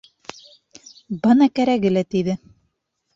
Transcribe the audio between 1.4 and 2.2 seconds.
кәрәге лә